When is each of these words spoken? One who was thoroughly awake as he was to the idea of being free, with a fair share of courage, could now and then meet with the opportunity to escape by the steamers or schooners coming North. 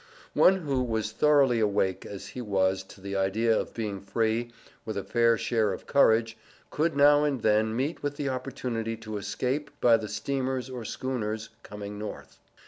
One 0.33 0.61
who 0.61 0.81
was 0.81 1.11
thoroughly 1.11 1.59
awake 1.59 2.07
as 2.07 2.29
he 2.29 2.41
was 2.41 2.81
to 2.85 2.99
the 2.99 3.15
idea 3.15 3.55
of 3.55 3.75
being 3.75 4.01
free, 4.01 4.51
with 4.83 4.97
a 4.97 5.03
fair 5.03 5.37
share 5.37 5.71
of 5.73 5.85
courage, 5.85 6.35
could 6.71 6.97
now 6.97 7.23
and 7.23 7.43
then 7.43 7.75
meet 7.75 8.01
with 8.01 8.15
the 8.15 8.27
opportunity 8.29 8.97
to 8.97 9.17
escape 9.17 9.69
by 9.79 9.97
the 9.97 10.09
steamers 10.09 10.71
or 10.71 10.85
schooners 10.85 11.49
coming 11.61 11.99
North. 11.99 12.39